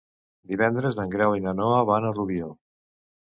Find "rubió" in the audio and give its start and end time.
2.15-2.49